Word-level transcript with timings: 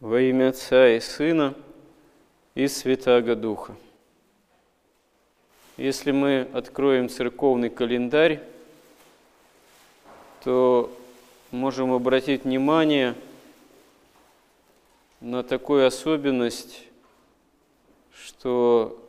Во 0.00 0.20
имя 0.20 0.50
Отца 0.50 0.90
и 0.90 1.00
Сына 1.00 1.56
и 2.54 2.68
Святаго 2.68 3.34
Духа. 3.34 3.74
Если 5.76 6.12
мы 6.12 6.48
откроем 6.52 7.08
церковный 7.08 7.68
календарь, 7.68 8.40
то 10.44 10.96
можем 11.50 11.92
обратить 11.92 12.44
внимание 12.44 13.16
на 15.20 15.42
такую 15.42 15.84
особенность, 15.84 16.84
что 18.14 19.04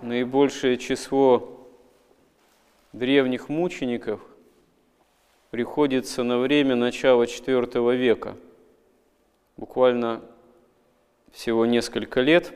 наибольшее 0.00 0.78
число 0.78 1.66
древних 2.92 3.48
мучеников 3.48 4.20
приходится 5.50 6.22
на 6.22 6.38
время 6.38 6.76
начала 6.76 7.24
IV 7.24 7.96
века– 7.96 8.36
буквально 9.56 10.22
всего 11.32 11.66
несколько 11.66 12.20
лет, 12.20 12.52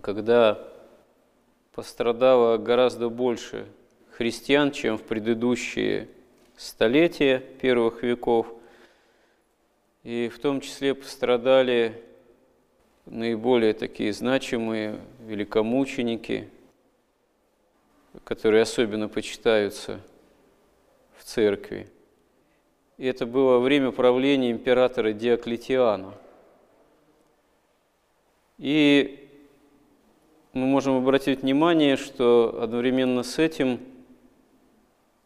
когда 0.00 0.62
пострадало 1.72 2.56
гораздо 2.58 3.08
больше 3.08 3.66
христиан, 4.10 4.70
чем 4.70 4.96
в 4.96 5.02
предыдущие 5.02 6.08
столетия 6.56 7.38
первых 7.38 8.02
веков, 8.02 8.52
и 10.02 10.28
в 10.28 10.38
том 10.38 10.60
числе 10.60 10.94
пострадали 10.94 12.02
наиболее 13.06 13.72
такие 13.72 14.12
значимые 14.12 15.00
великомученики, 15.20 16.48
которые 18.24 18.62
особенно 18.62 19.08
почитаются 19.08 20.00
в 21.18 21.24
церкви– 21.24 21.88
это 22.98 23.26
было 23.26 23.58
время 23.58 23.90
правления 23.90 24.50
императора 24.50 25.12
Диоклетиана. 25.12 26.14
И 28.58 29.28
мы 30.54 30.66
можем 30.66 30.96
обратить 30.96 31.42
внимание, 31.42 31.96
что 31.96 32.58
одновременно 32.62 33.22
с 33.22 33.38
этим 33.38 33.80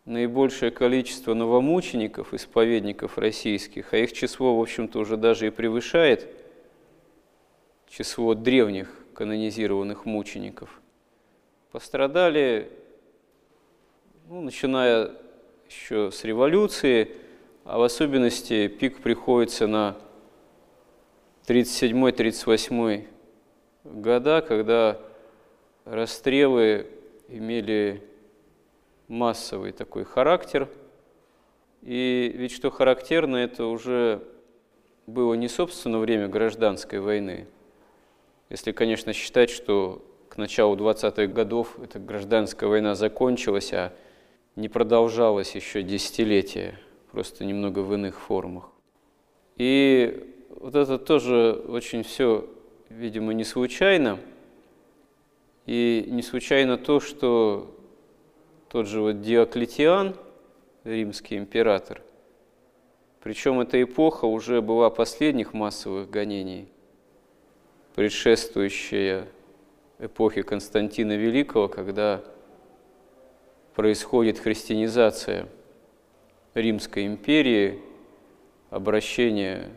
наибольшее 0.05 0.73
количество 0.73 1.35
новомучеников, 1.35 2.35
исповедников 2.35 3.17
российских, 3.17 3.95
а 3.95 3.99
их 3.99 4.13
число, 4.13 4.59
в 4.59 4.61
общем-то, 4.61 4.99
уже 4.99 5.17
даже 5.17 5.47
и 5.47 5.51
превышает 5.51 6.29
число 7.89 8.35
древних 8.35 8.93
канонизированных 9.15 10.07
мучеников, 10.07 10.81
пострадали, 11.71 12.73
ну, 14.29 14.41
начиная 14.41 15.13
еще 15.69 16.11
с 16.11 16.25
революции, 16.25 17.13
а 17.65 17.79
в 17.79 17.83
особенности 17.83 18.69
пик 18.69 19.01
приходится 19.01 19.67
на 19.67 19.97
37-38 21.47 23.07
года, 23.85 24.45
когда 24.47 24.99
расстрелы 25.85 26.87
имели 27.29 28.03
массовый 29.09 29.73
такой 29.73 30.05
характер. 30.05 30.69
И 31.83 32.33
ведь 32.35 32.53
что 32.53 32.71
характерно, 32.71 33.37
это 33.37 33.67
уже 33.67 34.23
было 35.07 35.35
не 35.35 35.49
собственно 35.49 35.99
время 35.99 36.29
гражданской 36.29 37.01
войны. 37.01 37.47
Если, 38.49 38.73
конечно, 38.73 39.13
считать, 39.13 39.51
что 39.51 40.05
к 40.29 40.37
началу 40.37 40.77
20-х 40.77 41.27
годов 41.27 41.79
эта 41.83 41.99
гражданская 41.99 42.69
война 42.69 42.95
закончилась, 42.95 43.73
а 43.73 43.93
не 44.57 44.69
продолжалась 44.69 45.55
еще 45.55 45.83
десятилетия– 45.83 46.79
просто 47.11 47.45
немного 47.45 47.81
в 47.81 47.93
иных 47.95 48.19
формах. 48.21 48.71
И 49.57 50.35
вот 50.51 50.75
это 50.75 50.99
тоже 50.99 51.53
очень 51.69 52.03
все, 52.03 52.49
видимо, 52.89 53.33
не 53.33 53.45
случайно. 53.45 54.19
И 55.67 56.07
не 56.09 56.23
случайно 56.23 56.79
то, 56.79 57.01
что 57.01 57.75
тот 58.69 58.87
же 58.87 59.01
вот 59.01 59.21
Диоклетиан, 59.21 60.17
римский 60.85 61.37
император, 61.37 62.03
причем 63.23 63.61
эта 63.61 63.83
эпоха 63.83 64.25
уже 64.25 64.63
была 64.63 64.89
последних 64.89 65.53
массовых 65.53 66.09
гонений, 66.09 66.69
предшествующая 67.95 69.27
эпохе 69.99 70.43
Константина 70.43 71.17
Великого, 71.17 71.69
когда 71.69 72.23
происходит 73.75 74.39
христианизация– 74.39 75.47
Римской 76.55 77.07
империи, 77.07 77.79
обращение 78.71 79.71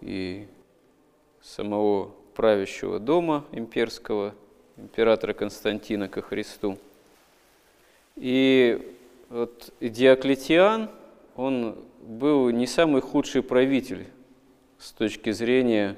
и 0.00 0.46
самого 1.42 2.12
правящего 2.34 2.98
дома 2.98 3.44
имперского, 3.52 4.34
императора 4.78 5.34
Константина 5.34 6.08
ко 6.08 6.22
Христу. 6.22 6.78
И 8.16 8.96
вот 9.28 9.72
Диоклетиан, 9.80 10.88
он 11.36 11.76
был 12.00 12.48
не 12.50 12.66
самый 12.66 13.02
худший 13.02 13.42
правитель 13.42 14.06
с 14.78 14.92
точки 14.92 15.30
зрения, 15.30 15.96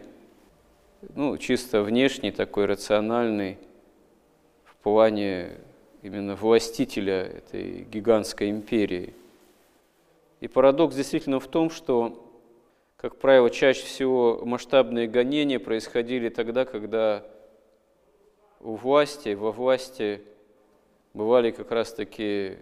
ну, 1.15 1.39
чисто 1.39 1.83
внешний, 1.83 2.33
такой 2.33 2.67
рациональный, 2.67 3.59
в 4.65 4.75
плане 4.83 5.53
именно 6.03 6.35
властителя 6.35 7.23
этой 7.23 7.85
гигантской 7.85 8.51
империи– 8.51 9.15
и 10.45 10.47
парадокс 10.49 10.95
действительно 10.95 11.41
в 11.41 11.47
том, 11.47 11.71
что, 11.71 12.23
как 12.99 13.17
правило, 13.17 13.49
чаще 13.49 13.87
всего 13.87 14.43
масштабные 14.45 15.09
гонения 15.09 15.59
происходили 15.59 16.29
тогда, 16.29 16.67
когда 16.67 17.25
у 18.61 18.75
власти, 18.75 19.33
во 19.33 19.53
власти 19.53 20.21
бывали 21.15 21.51
как 21.51 21.71
раз-таки 21.71 22.59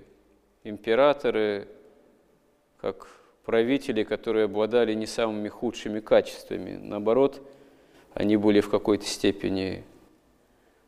императоры, 0.62 1.66
как 2.81 3.09
правители, 3.44 4.04
которые 4.04 4.44
обладали 4.44 4.94
не 4.94 5.06
самыми 5.06 5.49
худшими 5.49 5.99
качествами. 5.99 6.76
Наоборот, 6.76 7.43
они 8.14 8.37
были 8.37 8.60
в 8.60 8.70
какой-то 8.70 9.06
степени 9.06 9.82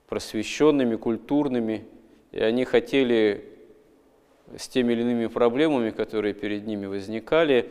просвещенными, 0.06 0.94
культурными, 0.94 1.86
и 2.30 2.38
они 2.38 2.64
хотели 2.64 3.53
с 4.56 4.68
теми 4.68 4.92
или 4.92 5.02
иными 5.02 5.26
проблемами, 5.26 5.90
которые 5.90 6.34
перед 6.34 6.66
ними 6.66 6.86
возникали, 6.86 7.70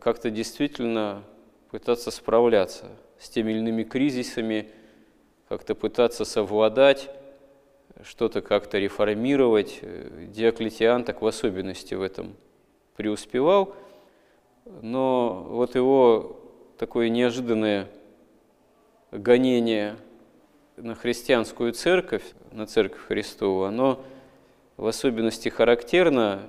как-то 0.00 0.30
действительно 0.30 1.22
пытаться 1.70 2.10
справляться 2.10 2.86
с 3.18 3.28
теми 3.28 3.52
или 3.52 3.58
иными 3.58 3.82
кризисами, 3.82 4.68
как-то 5.48 5.74
пытаться 5.74 6.24
совладать, 6.24 7.10
что-то 8.02 8.42
как-то 8.42 8.78
реформировать. 8.78 9.80
Диоклетиан 10.32 11.04
так 11.04 11.22
в 11.22 11.26
особенности 11.26 11.94
в 11.94 12.02
этом 12.02 12.34
преуспевал, 12.96 13.74
но 14.82 15.46
вот 15.48 15.74
его 15.74 16.40
такое 16.78 17.08
неожиданное 17.08 17.88
гонение 19.12 19.96
на 20.76 20.94
христианскую 20.94 21.72
церковь, 21.72 22.24
на 22.50 22.66
церковь 22.66 23.02
Христову, 23.06 23.64
оно 23.64 24.04
в 24.76 24.86
особенности 24.86 25.48
характерно, 25.48 26.42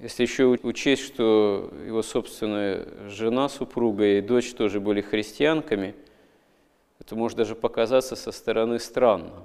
если 0.00 0.22
еще 0.22 0.46
учесть, 0.46 1.02
что 1.02 1.72
его 1.86 2.02
собственная 2.02 3.08
жена, 3.08 3.48
супруга 3.48 4.04
и 4.04 4.20
дочь 4.20 4.52
тоже 4.54 4.80
были 4.80 5.00
христианками, 5.00 5.94
это 6.98 7.14
может 7.14 7.38
даже 7.38 7.54
показаться 7.54 8.16
со 8.16 8.32
стороны 8.32 8.78
странно. 8.78 9.44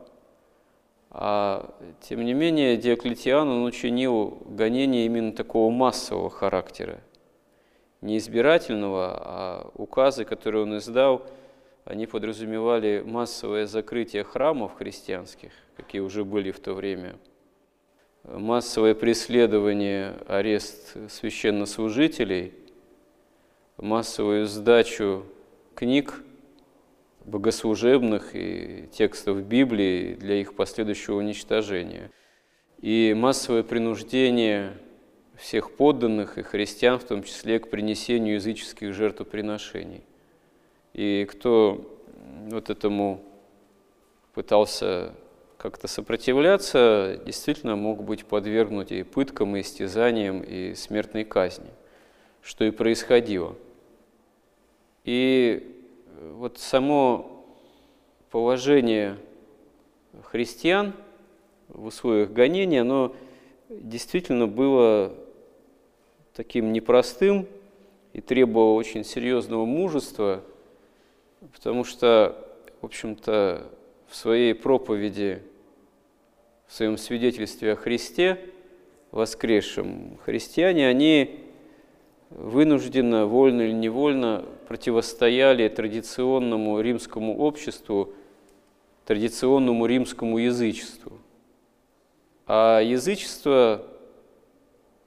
А 1.10 1.74
тем 2.02 2.24
не 2.26 2.34
менее 2.34 2.78
Диоклетиан 2.78 3.48
он 3.48 3.64
учинил 3.64 4.40
гонение 4.46 5.06
именно 5.06 5.32
такого 5.32 5.72
массового 5.72 6.30
характера, 6.30 7.02
не 8.02 8.18
избирательного, 8.18 9.18
а 9.20 9.72
указы, 9.76 10.26
которые 10.26 10.64
он 10.64 10.78
издал, 10.78 11.26
они 11.86 12.06
подразумевали 12.06 13.04
массовое 13.06 13.66
закрытие 13.66 14.24
храмов 14.24 14.76
христианских, 14.76 15.52
какие 15.76 16.02
уже 16.02 16.26
были 16.26 16.52
в 16.52 16.60
то 16.60 16.74
время– 16.74 17.16
массовое 18.28 18.94
преследование, 18.94 20.16
арест 20.28 20.96
священнослужителей, 21.10 22.54
массовую 23.78 24.46
сдачу 24.48 25.26
книг 25.76 26.22
богослужебных 27.24 28.36
и 28.36 28.88
текстов 28.92 29.44
Библии 29.44 30.16
для 30.16 30.36
их 30.36 30.56
последующего 30.56 31.18
уничтожения, 31.18 32.12
и 32.80 33.14
массовое 33.16 33.64
принуждение 33.64 34.74
всех 35.36 35.76
подданных 35.76 36.38
и 36.38 36.42
христиан, 36.42 37.00
в 37.00 37.04
том 37.04 37.24
числе 37.24 37.60
к 37.60 37.70
принесению 37.70 38.36
языческих 38.36 38.94
жертвоприношений. 38.94 40.04
И 40.94 41.28
кто 41.30 42.02
вот 42.50 42.70
этому 42.70 43.24
пытался 44.34 45.14
как-то 45.58 45.88
сопротивляться, 45.88 47.20
действительно 47.26 47.76
мог 47.76 48.04
быть 48.04 48.26
подвергнут 48.26 48.92
и 48.92 49.04
пыткам, 49.04 49.56
и 49.56 49.62
истязаниям, 49.62 50.42
и 50.42 50.76
смертной 50.76 51.24
казни, 51.24 51.70
что 52.42 52.64
и 52.64 52.72
происходило. 52.72 53.56
И 55.04 55.76
вот 56.34 56.60
само 56.60 57.46
положение 58.30 59.18
христиан 60.24 60.94
в 61.70 61.86
условиях 61.86 62.32
гонения, 62.32 62.82
оно 62.82 63.16
действительно 63.70 64.48
было 64.48 65.14
таким 66.34 66.72
непростым 66.72 67.48
и 68.14 68.22
требовало 68.22 68.74
очень 68.74 69.04
серьезного 69.04 69.66
мужества, 69.66 70.44
потому 71.54 71.84
что, 71.84 72.36
в 72.82 72.86
общем-то, 72.86 73.72
в 74.08 74.16
своей 74.16 74.54
проповеди, 74.54 75.42
в 76.68 76.74
своем 76.74 76.98
свидетельстве 76.98 77.74
о 77.74 77.76
Христе, 77.76 78.40
воскресшем, 79.12 80.18
христиане, 80.24 80.88
они 80.88 81.40
вынужденно, 82.30 83.26
вольно 83.26 83.62
или 83.62 83.72
невольно 83.72 84.46
противостояли 84.68 85.68
традиционному 85.70 86.80
римскому 86.82 87.38
обществу, 87.38 88.14
традиционному 89.06 89.86
римскому 89.86 90.38
язычеству. 90.38 91.14
А 92.46 92.82
язычество 92.82 93.86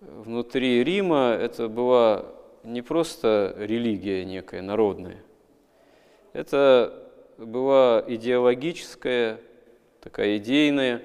внутри 0.00 0.82
Рима 0.82 1.36
это 1.38 1.68
была 1.68 2.26
не 2.64 2.82
просто 2.82 3.54
религия 3.58 4.24
некая 4.24 4.62
народная, 4.62 5.22
это 6.32 6.99
была 7.46 8.04
идеологическая, 8.06 9.40
такая 10.00 10.36
идейная, 10.36 11.02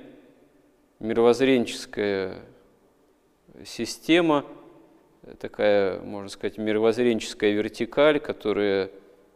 мировоззренческая 1.00 2.42
система, 3.64 4.46
такая, 5.40 6.00
можно 6.02 6.30
сказать, 6.30 6.58
мировоззренческая 6.58 7.52
вертикаль, 7.52 8.20
которая, 8.20 8.92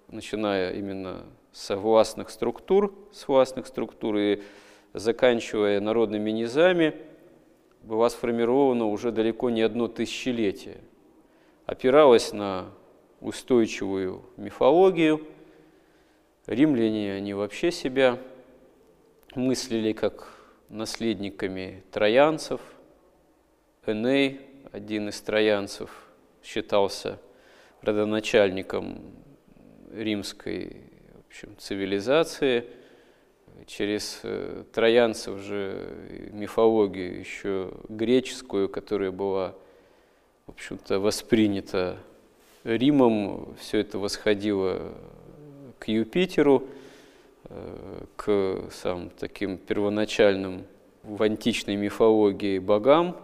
начиная 0.10 0.74
именно 0.74 1.24
с 1.52 1.76
властных 1.76 2.30
структур, 2.30 2.94
с 3.12 3.28
властных 3.28 3.68
структур 3.68 4.18
и 4.18 4.42
заканчивая 4.94 5.80
народными 5.80 6.32
низами, 6.32 6.96
была 7.84 8.10
сформирована 8.10 8.86
уже 8.86 9.12
далеко 9.12 9.50
не 9.50 9.62
одно 9.62 9.88
тысячелетие. 9.88 10.78
Опиралась 11.66 12.34
на 12.34 12.72
устойчивую 13.22 14.24
мифологию. 14.38 15.26
Римляне, 16.50 17.14
они 17.14 17.34
вообще 17.34 17.72
себя 17.72 18.18
мыслили 19.36 19.94
как 19.94 20.28
наследниками 20.70 21.84
троянцев. 21.92 22.60
Эней, 23.86 24.42
один 24.72 25.10
из 25.10 25.22
троянцев, 25.22 25.90
считался 26.44 27.20
родоначальником 27.82 29.02
римской 29.94 30.84
в 31.16 31.28
общем, 31.30 31.56
цивилизации– 31.58 32.66
через 33.66 34.20
э, 34.24 34.64
троянцев 34.74 35.40
же 35.40 35.88
мифологию 36.32 37.20
еще 37.20 37.72
греческую, 37.88 38.70
которая 38.70 39.12
была, 39.12 39.56
в 40.48 40.52
общем-то, 40.52 41.00
воспринята 41.00 41.98
Римом, 42.64 43.56
все 43.60 43.80
это 43.80 44.00
восходило 44.00 44.94
к 45.80 45.88
Юпитеру, 45.88 46.68
э, 47.46 48.04
к 48.16 48.72
самым 48.72 49.10
таким 49.10 49.58
первоначальным 49.58 50.64
в 51.04 51.24
античной 51.24 51.76
мифологии 51.76 52.60
богам, 52.60 53.18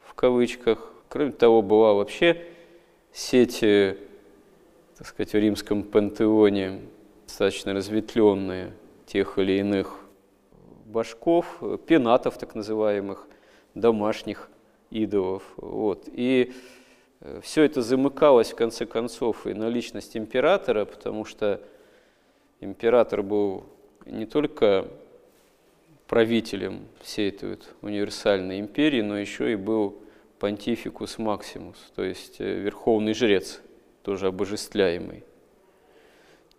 в 0.00 0.14
кавычках. 0.14 0.92
Кроме 1.08 1.32
того, 1.32 1.62
была 1.62 1.92
вообще 1.94 2.42
сеть, 3.12 3.60
так 3.60 5.06
сказать, 5.06 5.32
в 5.32 5.38
римском 5.38 5.82
пантеоне 5.82 6.80
достаточно 7.26 7.74
разветвленная– 7.74 8.72
тех 9.10 9.38
или 9.38 9.58
иных 9.58 9.98
башков, 10.86 11.60
пенатов 11.86 12.38
так 12.38 12.54
называемых, 12.54 13.26
домашних 13.74 14.48
идолов. 14.90 15.42
Вот. 15.56 16.04
И 16.06 16.52
э, 17.20 17.40
все 17.42 17.64
это 17.64 17.82
замыкалось 17.82 18.52
в 18.52 18.54
конце 18.54 18.86
концов 18.86 19.48
и 19.48 19.54
на 19.54 19.68
личность 19.68 20.16
императора, 20.16 20.84
потому 20.84 21.24
что 21.24 21.60
император 22.60 23.22
был 23.22 23.64
не 24.06 24.26
только 24.26 24.88
правителем 26.06 26.88
всей 27.00 27.28
этой 27.28 27.50
вот 27.50 27.74
универсальной 27.82 28.60
империи, 28.60 29.00
но 29.00 29.18
еще 29.18 29.52
и 29.52 29.56
был 29.56 29.96
понтификус 30.38 31.18
максимус, 31.18 31.76
то 31.94 32.02
есть 32.02 32.40
э, 32.40 32.60
верховный 32.60 33.14
жрец, 33.14 33.60
тоже 34.02 34.28
обожествляемый. 34.28 35.22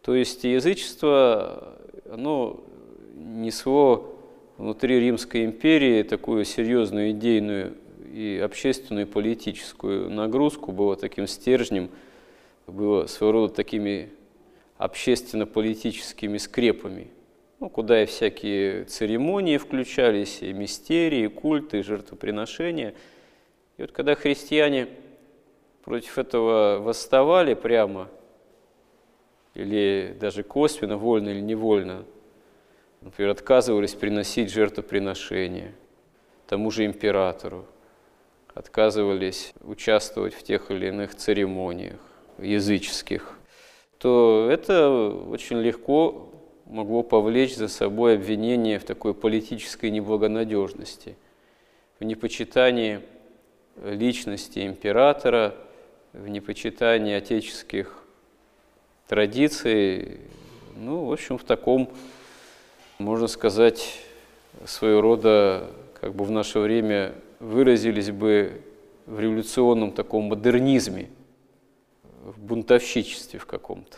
То 0.03 0.15
есть 0.15 0.43
язычество 0.43 1.77
оно 2.09 2.63
несло 3.15 4.15
внутри 4.57 4.99
Римской 4.99 5.45
империи 5.45 6.03
такую 6.03 6.45
серьезную 6.45 7.11
идейную 7.11 7.73
и 8.13 8.41
общественную, 8.43 9.07
и 9.07 9.09
политическую 9.09 10.09
нагрузку, 10.09 10.71
было 10.71 10.95
таким 10.95 11.27
стержнем, 11.27 11.89
было 12.67 13.07
своего 13.07 13.31
рода 13.31 13.53
такими 13.53 14.09
общественно-политическими 14.83 16.37
скрепами, 16.37 17.07
ну, 17.59 17.69
куда 17.69 18.03
и 18.03 18.05
всякие 18.05 18.85
церемонии 18.85 19.57
включались, 19.57 20.41
и 20.41 20.53
мистерии, 20.53 21.25
и 21.25 21.27
культы, 21.27 21.79
и 21.79 21.83
жертвоприношения. 21.83 22.93
И 23.77 23.81
вот 23.81 23.91
когда 23.91 24.15
христиане 24.15 24.87
против 25.83 26.17
этого 26.17 26.79
восставали 26.79 27.53
прямо– 27.53 28.09
или 29.53 30.15
даже 30.19 30.43
косвенно, 30.43 30.97
вольно 30.97 31.29
или 31.29 31.41
невольно, 31.41 32.05
например, 33.01 33.31
отказывались 33.31 33.93
приносить 33.93 34.51
жертвоприношения 34.51 35.73
тому 36.47 36.71
же 36.71 36.85
императору, 36.85 37.65
отказывались 38.53 39.53
участвовать 39.61 40.33
в 40.33 40.43
тех 40.43 40.69
или 40.71 40.87
иных 40.87 41.15
церемониях 41.15 41.99
языческих, 42.37 43.37
то 44.01 44.49
это 44.51 44.89
очень 45.29 45.61
легко 45.61 46.27
могло 46.65 47.03
повлечь 47.03 47.55
за 47.55 47.67
собой 47.67 48.15
обвинение 48.15 48.79
в 48.79 48.83
такой 48.83 49.13
политической 49.13 49.91
неблагонадежности, 49.91 51.15
в 51.99 52.03
непочитании 52.03 53.01
личности 53.83 54.65
императора, 54.65 55.53
в 56.13 56.27
непочитании 56.27 57.13
отеческих 57.13 58.03
традиции, 59.07 60.19
ну, 60.77 61.05
в 61.05 61.13
общем, 61.13 61.37
в 61.37 61.43
таком, 61.43 61.87
можно 62.97 63.27
сказать, 63.27 63.99
своего 64.65 65.01
рода, 65.01 65.69
как 65.99 66.15
бы 66.15 66.25
в 66.25 66.31
наше 66.31 66.57
время 66.57 67.13
выразились 67.39 68.09
бы 68.09 68.61
в 69.05 69.19
революционном 69.19 69.91
таком 69.91 70.23
модернизме, 70.23 71.09
в 72.23 72.39
бунтовщичестве 72.39 73.39
в 73.39 73.45
каком-то. 73.45 73.97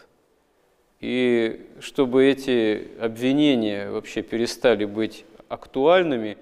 И 1.00 1.68
чтобы 1.80 2.26
эти 2.26 2.88
обвинения 3.00 3.90
вообще 3.90 4.22
перестали 4.22 4.86
быть 4.86 5.26
актуальными, 5.50 6.38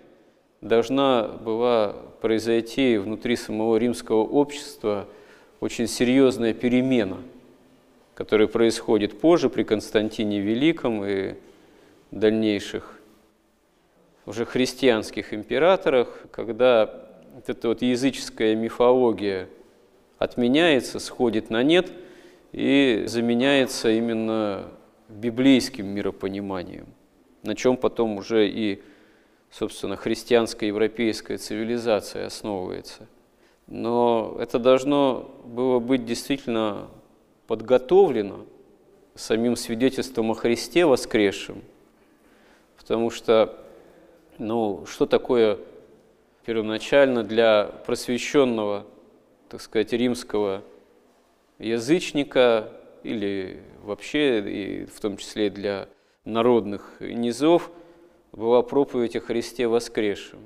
должна 0.62 1.24
была 1.24 1.96
произойти 2.22 2.98
внутри 2.98 3.36
самого 3.36 3.78
римского 3.78 4.24
общества 4.24 5.08
очень 5.60 5.88
серьезная 5.88 6.54
перемена– 6.54 7.18
который 8.22 8.48
происходит 8.48 9.20
позже 9.20 9.50
при 9.50 9.64
Константине 9.64 10.42
Великом 10.42 11.04
и 11.04 11.34
дальнейших 12.12 13.00
уже 14.28 14.46
христианских 14.46 15.34
императорах, 15.34 16.08
когда 16.32 17.04
вот 17.34 17.50
эта 17.50 17.68
вот 17.70 17.82
языческая 17.82 18.56
мифология 18.56 19.48
отменяется, 20.22 21.00
сходит 21.00 21.50
на 21.50 21.64
нет 21.64 21.92
и 22.52 23.06
заменяется 23.08 23.90
именно 23.90 24.68
библейским 25.10 25.88
миропониманием, 25.88 26.86
на 27.42 27.56
чем 27.56 27.76
потом 27.76 28.18
уже 28.18 28.48
и, 28.48 28.84
собственно, 29.50 29.96
христианская 29.96 30.68
европейская 30.68 31.38
цивилизация 31.38 32.28
основывается. 32.28 33.08
Но 33.66 34.38
это 34.40 34.60
должно 34.60 35.32
было 35.44 35.80
быть 35.80 36.06
действительно 36.06 36.90
подготовлено 37.48 38.46
самим 39.16 39.56
свидетельством 39.56 40.30
о 40.30 40.36
Христе 40.36 40.86
воскресшем, 40.86 41.64
потому 42.78 43.10
что, 43.10 43.58
ну, 44.38 44.86
что 44.86 45.08
такое 45.08 45.58
первоначально 46.46 47.24
для 47.24 47.72
просвещенного, 47.88 48.86
так 49.52 49.60
сказать, 49.60 49.92
римского 49.92 50.64
язычника 51.60 52.72
или 53.04 53.62
вообще, 53.84 54.40
и 54.40 54.86
в 54.86 54.98
том 55.02 55.18
числе 55.18 55.50
для 55.50 55.90
народных 56.24 57.02
низов, 57.02 57.70
была 58.32 58.62
проповедь 58.62 59.18
о 59.18 59.20
Христе 59.20 59.68
воскресшем. 59.68 60.40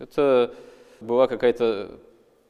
Это 0.00 0.52
была 1.00 1.28
какая-то 1.28 2.00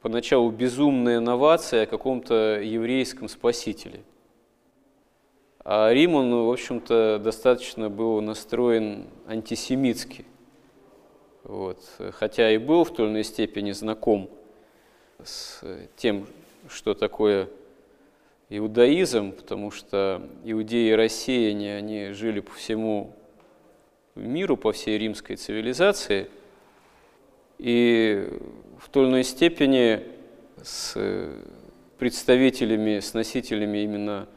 поначалу 0.01 0.49
безумная 0.49 1.19
новация 1.19 1.83
о 1.83 1.85
каком-то 1.85 2.59
еврейском 2.59 3.29
спасителе. 3.29 4.01
А 5.63 5.93
Рим, 5.93 6.15
он, 6.15 6.45
в 6.47 6.51
общем-то, 6.51 7.21
достаточно 7.23 7.87
был 7.87 8.19
настроен 8.21 9.05
антисемитски. 9.27 10.25
Вот. 11.43 11.77
Хотя 12.13 12.49
и 12.49 12.57
был 12.57 12.83
в 12.83 12.91
той 12.91 13.05
или 13.05 13.11
иной 13.11 13.23
степени 13.23 13.73
знаком 13.73 14.27
с 15.25 15.61
тем, 15.95 16.27
что 16.67 16.93
такое 16.93 17.49
иудаизм, 18.49 19.31
потому 19.31 19.71
что 19.71 20.21
иудеи 20.43 20.89
и 20.89 20.95
россияне, 20.95 21.75
они 21.75 22.11
жили 22.11 22.39
по 22.39 22.51
всему 22.53 23.15
миру, 24.15 24.57
по 24.57 24.71
всей 24.71 24.97
римской 24.97 25.35
цивилизации, 25.37 26.29
и 27.57 28.27
в 28.79 28.89
той 28.89 29.03
или 29.03 29.09
иной 29.11 29.23
степени 29.23 30.03
с 30.61 30.97
представителями, 31.97 32.99
с 32.99 33.13
носителями 33.13 33.79
именно 33.79 34.27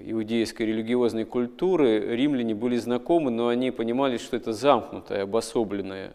иудейской 0.00 0.66
религиозной 0.66 1.24
культуры 1.24 2.16
римляне 2.16 2.54
были 2.54 2.76
знакомы, 2.76 3.30
но 3.30 3.48
они 3.48 3.70
понимали, 3.70 4.18
что 4.18 4.36
это 4.36 4.52
замкнутая, 4.52 5.22
обособленная 5.22 6.14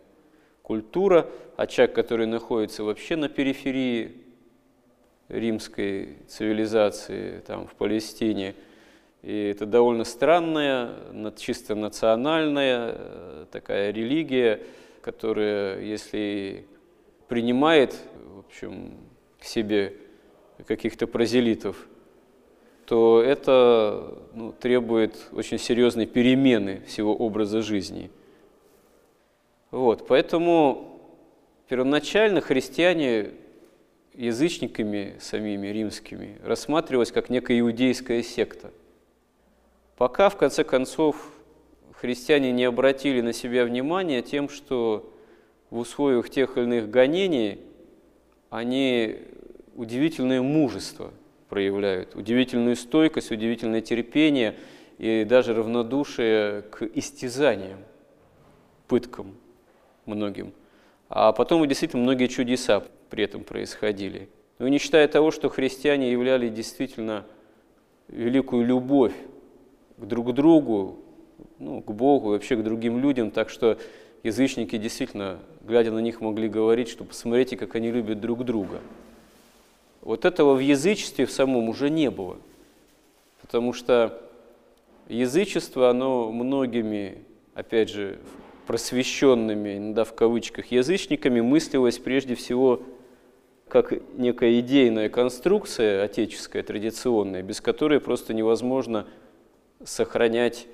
культура, 0.63 1.29
очаг, 1.55 1.93
который 1.93 2.25
находится 2.25 2.83
вообще 2.83 3.15
на 3.15 3.29
периферии 3.29 4.23
римской 5.29 6.17
цивилизации, 6.27 7.41
там, 7.45 7.67
в 7.67 7.75
Палестине. 7.75 8.55
И 9.21 9.49
это 9.51 9.65
довольно 9.65 10.03
странная, 10.03 10.91
чисто 11.37 11.75
национальная 11.75 12.95
э, 12.95 13.45
такая 13.51 13.91
религия, 13.91 14.61
которая, 15.01 15.81
если 15.81 16.65
принимает, 17.27 17.95
в 18.15 18.39
общем, 18.39 18.97
к 19.39 19.43
себе 19.43 19.93
каких-то 20.67 21.07
прозелитов, 21.07 21.87
то 22.85 23.21
это 23.21 24.17
ну, 24.33 24.51
требует 24.51 25.15
очень 25.31 25.57
серьезной 25.57 26.05
перемены 26.05 26.81
всего 26.85 27.15
образа 27.15 27.61
жизни. 27.61 28.11
Вот, 29.73 30.05
поэтому 30.05 31.01
первоначально 31.67 32.41
христиане 32.41 33.31
язычниками 34.13 35.15
самими 35.19 35.65
римскими 35.65 36.37
рассматривалась 36.43 37.11
как 37.11 37.31
некая 37.31 37.59
иудейская 37.59 38.21
секта. 38.21 38.69
Пока, 39.97 40.29
в 40.29 40.37
конце 40.37 40.63
концов, 40.63 41.15
христиане 41.93 42.51
не 42.51 42.65
обратили 42.65 43.21
на 43.21 43.33
себя 43.33 43.65
внимания 43.65 44.21
тем, 44.21 44.47
что 44.47 45.11
в 45.71 45.79
условиях 45.79 46.29
тех 46.29 46.55
или 46.55 46.65
иных 46.65 46.91
гонений 46.91 47.59
они 48.51 49.21
удивительное 49.73 50.43
мужество 50.43 51.09
проявляют, 51.49 52.15
удивительную 52.15 52.75
стойкость, 52.75 53.31
удивительное 53.31 53.81
терпение 53.81 54.55
и 54.99 55.25
даже 55.27 55.55
равнодушие 55.55 56.61
к 56.61 56.83
истязаниям, 56.83 57.79
пыткам 58.87 59.33
многим. 60.05 60.53
А 61.09 61.31
потом 61.31 61.67
действительно 61.67 62.03
многие 62.03 62.27
чудеса 62.27 62.83
при 63.09 63.23
этом 63.23 63.43
происходили. 63.43 64.29
Но 64.59 64.67
не 64.67 64.77
считая 64.77 65.07
того, 65.07 65.31
что 65.31 65.49
христиане 65.49 66.11
являли 66.11 66.49
действительно 66.49 67.25
великую 68.07 68.65
любовь 68.65 69.13
к 69.97 70.05
друг 70.05 70.33
другу, 70.33 70.99
ну, 71.59 71.81
к 71.81 71.91
Богу 71.91 72.29
и 72.29 72.31
вообще 72.33 72.55
к 72.55 72.63
другим 72.63 72.99
людям, 72.99 73.31
так 73.31 73.49
что 73.49 73.77
язычники 74.23 74.77
действительно, 74.77 75.39
глядя 75.61 75.91
на 75.91 75.99
них, 75.99 76.21
могли 76.21 76.47
говорить, 76.47 76.89
что 76.89 77.03
посмотрите, 77.03 77.57
как 77.57 77.75
они 77.75 77.91
любят 77.91 78.19
друг 78.19 78.43
друга. 78.45 78.81
Вот 80.01 80.25
этого 80.25 80.55
в 80.55 80.59
язычестве 80.59 81.25
в 81.25 81.31
самом 81.31 81.69
уже 81.69 81.89
не 81.89 82.09
было, 82.09 82.37
потому 83.41 83.73
что 83.73 84.21
язычество, 85.07 85.89
оно 85.89 86.31
многими, 86.31 87.19
опять 87.53 87.89
же, 87.89 88.19
просвещенными, 88.65 89.77
иногда 89.77 90.03
в 90.03 90.13
кавычках, 90.13 90.67
язычниками 90.67 91.41
мыслилось 91.41 91.99
прежде 91.99 92.35
всего 92.35 92.81
как 93.67 93.93
некая 94.17 94.59
идейная 94.59 95.09
конструкция 95.09 96.03
отеческая, 96.03 96.61
традиционная, 96.63 97.41
без 97.41 97.59
которой 97.59 97.99
просто 97.99 98.33
невозможно 98.33 99.07
сохранять, 99.83 100.67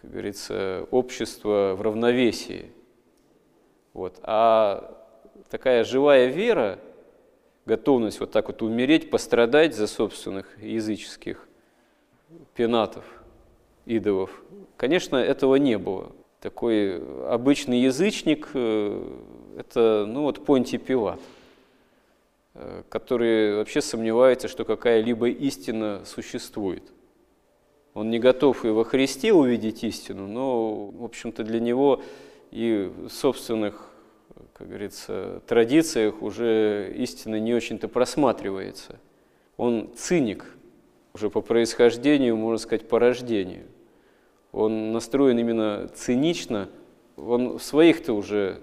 как 0.00 0.10
говорится, 0.10 0.86
общество 0.90 1.74
в 1.76 1.82
равновесии. 1.82 2.72
Вот. 3.92 4.18
А 4.22 4.96
такая 5.48 5.84
живая 5.84 6.26
вера, 6.26 6.78
готовность 7.66 8.20
вот 8.20 8.32
так 8.32 8.48
вот 8.48 8.62
умереть, 8.62 9.10
пострадать 9.10 9.76
за 9.76 9.86
собственных 9.86 10.60
языческих 10.60 11.46
пенатов, 12.54 13.04
идолов, 13.86 14.42
конечно, 14.76 15.16
этого 15.16 15.54
не 15.56 15.78
было. 15.78 16.12
Такой 16.40 17.02
обычный 17.28 17.80
язычник 17.80 18.50
э,– 18.54 19.18
это, 19.58 20.04
ну 20.06 20.22
вот, 20.22 20.44
Понтий 20.44 20.78
Пилат– 20.78 21.20
Э, 22.60 22.82
который 22.88 23.54
вообще 23.54 23.80
сомневается, 23.80 24.48
что 24.48 24.64
какая-либо 24.64 25.28
истина 25.28 26.02
существует. 26.04 26.82
Он 27.94 28.10
не 28.10 28.18
готов 28.18 28.64
и 28.64 28.68
во 28.68 28.82
Христе 28.84 29.32
увидеть 29.32 29.84
истину, 29.84 30.26
но, 30.26 30.86
в 30.86 31.04
общем-то, 31.04 31.44
для 31.44 31.60
него 31.60 32.02
и 32.50 32.90
в 32.96 33.10
собственных, 33.10 33.88
как 34.54 34.66
говорится, 34.66 35.40
традициях 35.46 36.20
уже 36.20 36.92
истина 36.96 37.38
не 37.38 37.54
очень-то 37.54 37.86
просматривается. 37.86 38.98
Он 39.56 39.92
циник 39.96 40.44
уже 41.14 41.30
по 41.30 41.40
происхождению, 41.40 42.36
можно 42.36 42.58
сказать, 42.58 42.88
по 42.88 42.98
рождению. 42.98 43.66
Он 44.58 44.90
настроен 44.90 45.38
именно 45.38 45.88
цинично, 45.94 46.68
он 47.16 47.58
в 47.58 47.62
своих-то 47.62 48.12
уже 48.12 48.60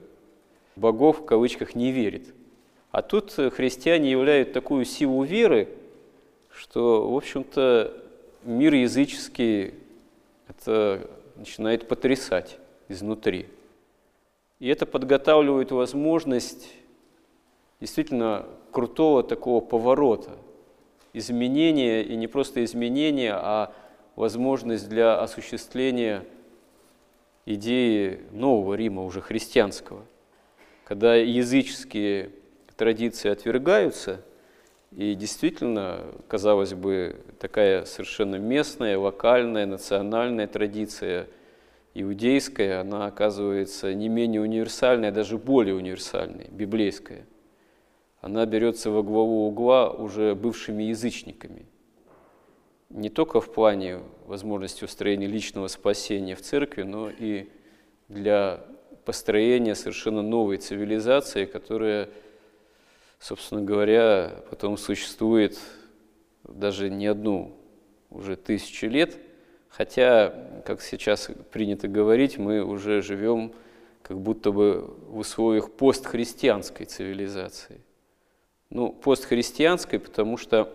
богов, 0.76 1.22
в 1.22 1.26
кавычках, 1.26 1.74
не 1.74 1.94
верит. 1.94 2.34
А 2.92 3.02
тут 3.02 3.32
христиане 3.32 4.12
являют 4.12 4.52
такую 4.52 4.84
силу 4.84 5.24
веры, 5.24 5.70
что, 6.52 7.10
в 7.10 7.16
общем-то, 7.16 7.94
мир 8.44 8.74
языческий 8.74 9.76
это 10.50 11.10
начинает 11.38 11.88
потрясать 11.88 12.58
изнутри. 12.90 13.46
И 14.60 14.68
это 14.68 14.86
подготавливает 14.86 15.72
возможность 15.72 16.74
действительно 17.80 18.46
крутого 18.72 19.24
такого 19.24 19.62
поворота, 19.62 20.32
изменения, 21.14 22.04
и 22.04 22.18
не 22.18 22.28
просто 22.28 22.66
изменения, 22.66 23.34
а 23.34 23.74
возможность 24.16 24.90
для 24.90 25.20
осуществления 25.20 26.24
идеи 27.46 28.22
нового 28.32 28.74
Рима, 28.76 29.04
уже 29.04 29.22
христианского, 29.22 30.06
когда 30.86 31.16
языческие 31.16 32.32
традиции 32.76 33.30
отвергаются, 33.30 34.22
и 34.92 35.14
действительно, 35.16 36.06
казалось 36.28 36.74
бы, 36.74 37.18
такая 37.40 37.86
совершенно 37.86 38.38
местная, 38.38 38.98
локальная, 38.98 39.66
национальная 39.66 40.48
традиция 40.48 41.28
иудейская, 41.94 42.82
она 42.82 43.08
оказывается 43.08 43.94
не 43.94 44.10
менее 44.10 44.42
универсальной, 44.42 45.10
а 45.10 45.12
даже 45.12 45.38
более 45.38 45.76
универсальной, 45.76 46.48
библейская. 46.50 47.26
Она 48.22 48.46
берется 48.46 48.90
во 48.90 49.04
главу 49.04 49.48
угла 49.48 49.90
уже 49.90 50.34
бывшими 50.36 50.84
язычниками. 50.84 51.66
Не 52.90 53.10
только 53.10 53.42
в 53.42 53.52
плане 53.52 54.02
возможности 54.26 54.84
устроения 54.84 55.28
личного 55.28 55.68
спасения 55.68 56.36
в 56.36 56.42
церкви, 56.42 56.84
но 56.84 57.10
и 57.10 57.50
для 58.08 58.64
построения 59.06 59.76
совершенно 59.76 60.22
новой 60.22 60.58
цивилизации, 60.58 61.46
которая 61.46 62.10
собственно 63.20 63.62
говоря, 63.62 64.44
потом 64.50 64.78
существует 64.78 65.58
даже 66.44 66.90
не 66.90 67.08
одну 67.08 67.58
уже 68.12 68.36
тысячу 68.36 68.88
лет, 68.88 69.18
хотя, 69.68 70.62
как 70.66 70.82
сейчас 70.82 71.30
принято 71.52 71.88
говорить, 71.88 72.38
мы 72.38 72.64
уже 72.64 73.02
живем 73.02 73.54
как 74.04 74.20
будто 74.20 74.52
бы 74.52 74.94
в 75.08 75.18
условиях 75.18 75.72
постхристианской 75.72 76.86
цивилизации. 76.86 77.82
Ну, 78.70 78.92
постхристианской, 78.92 80.00
потому 80.00 80.38
что 80.38 80.72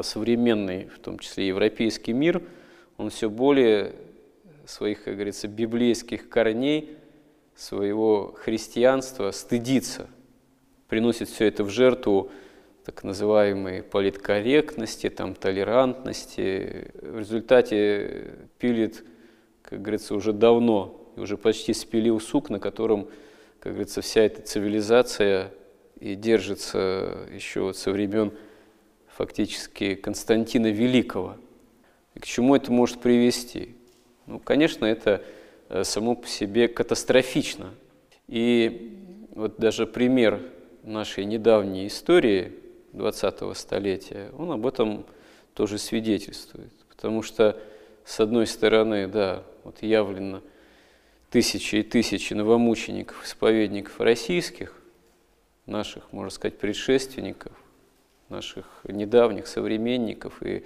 современный, 0.00 0.86
в 0.86 0.98
том 0.98 1.18
числе 1.18 1.48
европейский 1.48 2.14
мир, 2.14 2.42
он 2.96 3.10
все 3.10 3.28
более 3.28 3.94
своих, 4.64 5.04
как 5.04 5.14
говорится, 5.14 5.48
библейских 5.48 6.30
корней, 6.30 6.96
своего 7.54 8.34
христианства 8.38 9.30
стыдится– 9.30 10.08
приносит 10.92 11.30
все 11.30 11.46
это 11.46 11.64
в 11.64 11.70
жертву 11.70 12.30
так 12.84 13.02
называемой 13.02 13.82
политкорректности, 13.82 15.08
там, 15.08 15.34
толерантности. 15.34 16.90
В 17.00 17.18
результате 17.18 18.34
пилит, 18.58 19.02
как 19.62 19.80
говорится, 19.80 20.14
уже 20.14 20.34
давно, 20.34 21.10
уже 21.16 21.38
почти 21.38 21.72
спилил 21.72 22.20
сук, 22.20 22.50
на 22.50 22.60
котором, 22.60 23.08
как 23.58 23.72
говорится, 23.72 24.02
вся 24.02 24.20
эта 24.20 24.42
цивилизация 24.42 25.54
и 25.98 26.14
держится 26.14 27.26
еще 27.32 27.72
со 27.72 27.90
времен 27.90 28.30
фактически 29.16 29.94
Константина 29.94 30.70
Великого. 30.70 31.36
И 32.14 32.20
к 32.20 32.26
чему 32.26 32.56
это 32.56 32.72
может 32.72 33.00
привести? 33.00 33.76
Ну, 34.26 34.38
конечно, 34.38 34.84
это 34.84 35.22
э, 35.68 35.84
само 35.84 36.14
по 36.14 36.26
себе 36.26 36.68
катастрофично. 36.68 37.74
И 38.28 39.28
вот 39.34 39.58
даже 39.58 39.86
пример 39.86 40.40
нашей 40.82 41.24
недавней 41.24 41.86
истории 41.86 42.52
20-го 42.92 43.54
столетия, 43.54 44.30
он 44.36 44.52
об 44.52 44.66
этом 44.66 45.06
тоже 45.54 45.78
свидетельствует. 45.78 46.72
Потому 46.88 47.22
что, 47.22 47.58
с 48.04 48.20
одной 48.20 48.46
стороны, 48.46 49.06
да, 49.06 49.42
вот 49.64 49.82
явлено 49.82 50.42
тысячи 51.30 51.76
и 51.76 51.82
тысячи 51.82 52.34
новомучеников, 52.34 53.24
исповедников 53.24 54.00
российских, 54.00 54.74
наших, 55.66 56.12
можно 56.12 56.30
сказать, 56.30 56.58
предшественников, 56.58 57.52
наших 58.32 58.66
недавних 58.84 59.46
современников 59.46 60.42
и 60.42 60.64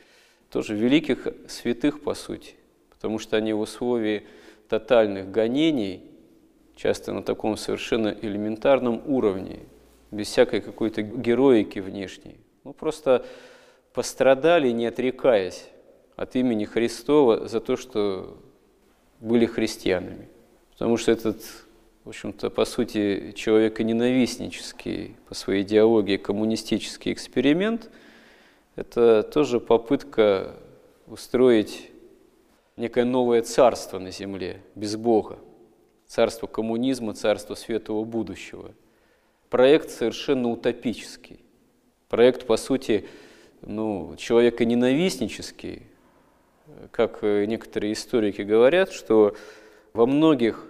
тоже 0.51 0.75
великих 0.75 1.29
святых, 1.49 2.03
по 2.03 2.15
сути, 2.15 2.55
потому 2.89 3.19
что 3.19 3.37
они 3.37 3.53
в 3.53 3.61
условии 3.61 4.27
тотальных 4.69 5.31
гонений, 5.31 6.03
часто 6.77 7.13
на 7.13 7.23
таком 7.23 7.57
совершенно 7.57 8.09
элементарном 8.09 9.03
уровне, 9.07 9.61
без 10.11 10.29
всякой 10.29 10.61
какой-то 10.61 11.03
героики 11.03 11.81
внешней, 11.81 12.39
ну, 12.65 12.73
просто 12.73 13.27
пострадали, 13.93 14.71
не 14.71 14.87
отрекаясь 14.87 15.69
от 16.17 16.37
имени 16.37 16.65
Христова 16.65 17.49
за 17.49 17.61
то, 17.61 17.77
что 17.77 18.39
были 19.21 19.47
христианами. 19.47 20.29
Потому 20.73 20.97
что 20.97 21.13
этот, 21.13 21.43
в 22.07 22.11
общем-то, 22.11 22.51
по 22.51 22.65
сути, 22.65 23.33
человеконенавистнический 23.35 25.17
по 25.29 25.35
своей 25.35 25.65
идеологии 25.65 26.17
коммунистический 26.17 27.13
эксперимент– 27.13 27.91
это 28.77 29.25
тоже 29.25 29.59
попытка 29.59 30.55
устроить 31.09 31.91
некое 32.77 33.05
новое 33.05 33.43
царство 33.43 33.99
на 33.99 34.13
земле, 34.13 34.63
без 34.77 34.95
Бога. 34.95 35.41
Царство 36.07 36.47
коммунизма, 36.47 37.13
царство 37.13 37.57
светлого 37.57 38.05
будущего. 38.05 38.71
Проект 39.51 39.91
совершенно 39.91 40.49
утопический. 40.49 41.41
Проект, 42.09 42.47
по 42.47 42.57
сути, 42.57 43.09
ну, 43.63 44.15
человеконенавистнический, 44.17 45.83
как 46.93 47.25
некоторые 47.25 47.95
историки 47.95 48.43
говорят, 48.43 48.93
что 48.93 49.35
во 49.93 50.07
многих 50.07 50.66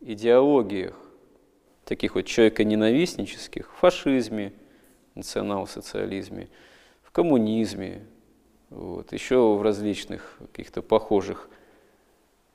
идеологиях, 0.00 0.96
таких 1.84 2.14
вот 2.14 2.22
человеконенавистнических, 2.22 3.70
в 3.70 3.76
фашизме, 3.78 4.52
национал-социализме, 5.14 6.48
в 7.02 7.10
коммунизме, 7.10 8.06
вот, 8.70 9.12
еще 9.12 9.54
в 9.56 9.62
различных 9.62 10.38
каких-то 10.52 10.82
похожих 10.82 11.48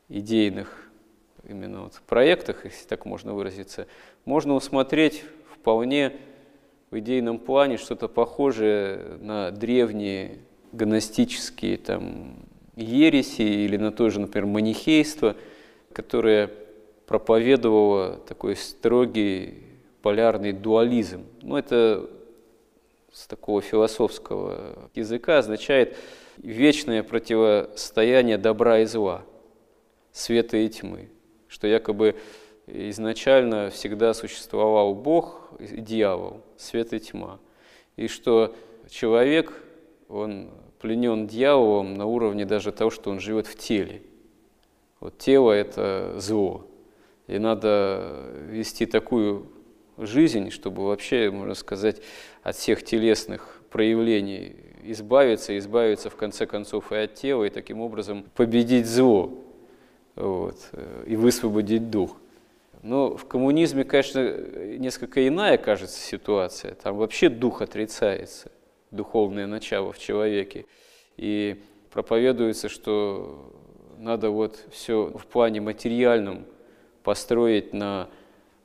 идейных 0.07 0.89
именно 1.47 1.83
вот 1.83 2.01
проектах, 2.07 2.65
если 2.65 2.87
так 2.87 3.05
можно 3.05 3.33
выразиться, 3.33 3.87
можно 4.23 4.53
усмотреть 4.53 5.23
вполне 5.53 6.13
в 6.91 6.99
идейном 6.99 7.39
плане 7.39 7.77
что-то 7.77 8.07
похожее 8.07 9.17
на 9.19 9.51
древние 9.51 10.39
гностические 10.71 11.77
там, 11.77 12.35
ереси 12.75 13.41
или 13.41 13.77
на 13.77 13.91
то 13.91 14.09
же, 14.09 14.19
например, 14.19 14.45
манихейство– 14.47 15.35
которая 15.95 16.51
проповедовала 17.05 18.17
такой 18.27 18.55
строгий 18.55 19.63
полярный 20.01 20.51
дуализм. 20.51 21.25
Ну, 21.41 21.57
это 21.57 22.09
с 23.11 23.27
такого 23.27 23.61
философского 23.61 24.89
языка 24.93 25.39
означает 25.39 25.95
вечное 26.37 27.03
противостояние 27.03 28.37
добра 28.37 28.79
и 28.79 28.85
зла, 28.85 29.23
света 30.11 30.57
и 30.57 30.67
тьмы, 30.67 31.09
что 31.47 31.67
якобы 31.67 32.15
изначально 32.67 33.69
всегда 33.69 34.13
существовал 34.13 34.93
Бог 34.95 35.51
и 35.59 35.79
дьявол, 35.79 36.41
свет 36.57 36.93
и 36.93 36.99
тьма, 36.99 37.39
и 37.95 38.07
что 38.07 38.53
человек, 38.89 39.53
он 40.09 40.51
пленен 40.79 41.27
дьяволом 41.27 41.93
на 41.93 42.05
уровне 42.05 42.45
даже 42.45 42.71
того, 42.71 42.89
что 42.89 43.11
он 43.11 43.19
живет 43.19 43.47
в 43.47 43.57
теле– 43.57 44.01
вот 45.05 45.19
тело– 45.19 45.51
это 45.53 46.15
зло. 46.17 46.65
И 47.27 47.39
надо 47.39 48.31
вести 48.49 48.85
такую 48.85 49.47
жизнь, 49.97 50.51
чтобы 50.51 50.85
вообще, 50.85 51.31
можно 51.31 51.55
сказать, 51.55 52.01
от 52.43 52.55
всех 52.55 52.83
телесных 52.83 53.61
проявлений 53.71 54.55
избавиться, 54.83 55.57
избавиться 55.57 56.09
в 56.09 56.15
конце 56.15 56.45
концов 56.45 56.91
и 56.91 56.95
от 56.95 57.15
тела, 57.15 57.45
и 57.45 57.49
таким 57.49 57.81
образом 57.81 58.25
победить 58.35 58.85
зло 58.85 59.33
вот, 60.15 60.69
и 61.07 61.15
высвободить 61.15 61.89
дух. 61.89 62.17
Но 62.83 63.17
в 63.17 63.25
коммунизме, 63.25 63.83
конечно, 63.83 64.19
несколько 64.77 65.27
иная 65.27 65.57
кажется 65.57 65.99
ситуация. 65.99 66.75
Там 66.75 66.97
вообще 66.97 67.29
дух 67.29 67.63
отрицается, 67.63 68.51
духовное 68.91 69.47
начало 69.47 69.91
в 69.91 69.97
человеке. 69.97 70.65
И 71.17 71.59
проповедуется, 71.91 72.69
что 72.69 73.51
надо 73.97 74.29
вот 74.29 74.63
все 74.69 75.05
в 75.05 75.25
плане 75.25 75.61
материальном 75.61 76.45
построить 77.05 77.71
на 77.71 78.09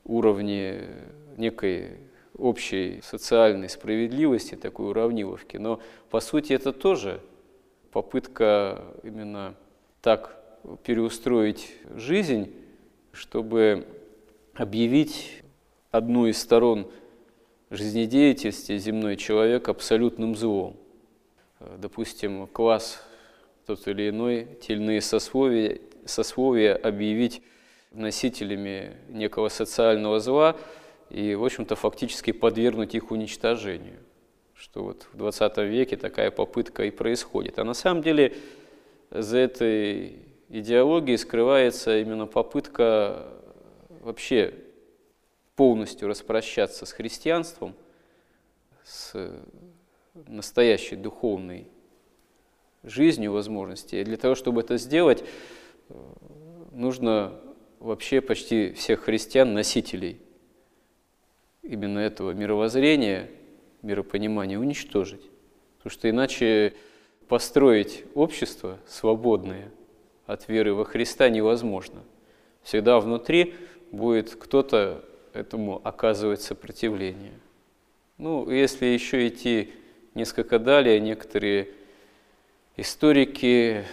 уровне 0.05 0.89
некой 1.37 1.99
общей 2.39 3.01
социальной 3.03 3.69
справедливости, 3.69 4.55
такой 4.55 4.89
уравниловки. 4.89 5.59
Но 5.59 5.79
по 6.09 6.21
сути 6.21 6.55
это 6.55 6.73
тоже 6.73 7.21
попытка 7.93 8.83
именно 9.03 9.55
так 10.01 10.37
переустроить 10.85 11.71
жизнь, 11.95 12.51
чтобы 13.13 13.87
объявить 14.55 15.43
одну 15.91 16.27
из 16.27 16.39
сторон 16.39 16.91
жизнедеятельности 17.69 18.79
земной 18.79 19.17
человек 19.17 19.69
абсолютным 19.69 20.35
злом. 20.35 20.77
Допустим, 21.77 22.47
класс 22.47 23.05
тот 23.67 23.87
или 23.87 24.09
иной, 24.09 24.49
те 24.63 24.73
или 24.73 24.81
иные 24.81 25.03
сословия, 25.03 25.79
сословия 26.07 26.75
объявить 26.75 27.43
носителями 27.91 28.97
некого 29.09 29.49
социального 29.49 30.21
зла 30.21 30.57
и, 31.09 31.35
в 31.35 31.45
общем-то, 31.45 31.77
фактически 31.77 32.33
подвергнуть 32.33 32.95
их 32.95 33.11
уничтожению. 33.11 33.99
Что 34.55 34.85
вот 34.85 35.07
в 35.13 35.17
20 35.17 35.57
веке 35.59 35.97
такая 35.97 36.31
попытка 36.31 36.85
и 36.85 36.91
происходит. 36.91 37.59
А 37.59 37.65
на 37.65 37.75
самом 37.75 38.03
деле 38.03 38.37
за 39.11 39.39
этой 39.39 40.19
идеологией 40.49 41.19
скрывается 41.19 41.99
именно 41.99 42.27
попытка 42.27 43.27
вообще 44.01 44.55
полностью 45.57 46.09
распрощаться 46.09 46.87
с 46.87 46.93
христианством, 46.93 47.75
с 48.85 49.15
настоящей 50.27 50.97
духовной 50.97 51.69
жизнью 52.83 53.33
возможностей. 53.33 54.01
И 54.01 54.05
для 54.05 54.17
того, 54.17 54.35
чтобы 54.35 54.63
это 54.63 54.77
сделать, 54.79 55.25
нужно 56.73 57.41
вообще 57.81 58.21
почти 58.21 58.73
всех 58.73 59.05
христиан, 59.05 59.53
носителей 59.53 60.21
именно 61.63 61.99
этого 61.99 62.33
мировоззрения, 62.33 63.29
миропонимания 63.83 64.59
уничтожить. 64.59 65.23
Потому 65.79 65.91
что 65.91 66.11
иначе 66.11 66.75
построить 67.29 68.05
общество 68.15 68.79
свободное 68.87 69.71
от 70.27 70.49
веры 70.49 70.75
во 70.75 70.85
Христа 70.85 71.29
невозможно. 71.29 72.03
Всегда 72.63 73.01
внутри 73.01 73.55
будет 73.91 74.35
кто-то 74.35 75.05
этому 75.33 75.81
оказывать 75.83 76.43
сопротивление. 76.43 77.33
Ну, 78.19 78.51
если 78.51 78.87
еще 78.87 79.27
идти 79.29 79.73
несколько 80.15 80.59
далее, 80.59 81.01
некоторые 81.01 81.71
историки, 82.77 83.85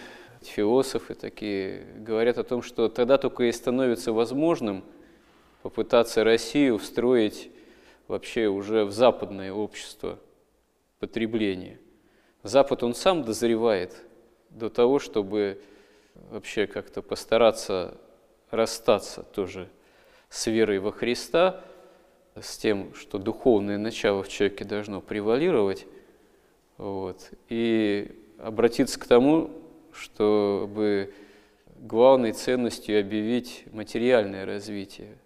философы 0.48 1.14
такие 1.14 1.86
говорят 1.98 2.38
о 2.38 2.44
том, 2.44 2.62
что 2.62 2.90
тогда 2.90 3.18
только 3.18 3.44
и 3.44 3.52
становится 3.52 4.12
возможным 4.14 4.84
попытаться 5.62 6.24
Россию 6.24 6.78
встроить 6.78 7.52
вообще 8.08 8.48
уже 8.48 8.86
в 8.86 8.92
западное 8.92 9.52
общество 9.52 10.20
потребления. 11.00 11.80
Запад, 12.44 12.84
он 12.84 12.96
сам 12.96 13.24
дозревает 13.24 13.96
до 14.50 14.70
того, 14.70 15.00
чтобы 15.00 15.62
вообще 16.30 16.68
как-то 16.68 17.02
постараться 17.02 17.98
расстаться 18.50 19.24
тоже 19.24 19.70
с 20.30 20.48
верой 20.48 20.80
во 20.80 20.92
Христа, 20.92 21.64
с 22.36 22.58
тем, 22.58 22.94
что 22.94 23.18
духовное 23.18 23.78
начало 23.78 24.24
в 24.24 24.30
человеке 24.30 24.64
должно 24.64 25.02
превалировать, 25.02 25.86
вот, 26.78 27.32
и 27.50 28.16
обратиться 28.38 29.00
к 29.00 29.06
тому, 29.06 29.50
чтобы 29.98 31.14
главной 31.80 32.32
ценностью 32.32 33.00
объявить 33.00 33.66
материальное 33.72 34.46
развитие 34.46 35.18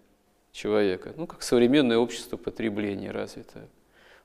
человека, 0.52 1.14
ну, 1.16 1.26
как 1.26 1.42
современное 1.42 1.98
общество 1.98 2.36
потребления 2.36 3.10
развито. 3.10 3.68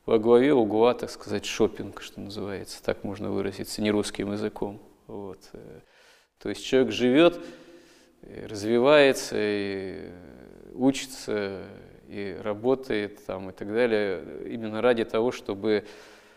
Во 0.06 0.20
главе 0.20 0.54
угла, 0.54 0.94
так 0.94 1.10
сказать, 1.10 1.46
шопинг, 1.46 2.02
что 2.02 2.22
называется, 2.22 2.82
так 2.82 3.04
можно 3.04 3.30
выразиться, 3.30 3.82
не 3.82 3.92
русским 3.92 4.32
языком. 4.32 4.82
Вот. 5.08 5.40
То 6.40 6.50
есть 6.50 6.64
человек 6.64 6.92
живет, 6.92 7.40
развивается, 8.22 9.36
и 9.38 10.10
учится, 10.74 11.64
и 12.08 12.38
работает 12.42 13.26
там, 13.26 13.50
и 13.50 13.54
так 13.54 13.68
далее, 13.68 14.24
именно 14.46 14.82
ради 14.82 15.04
того, 15.04 15.32
чтобы 15.32 15.86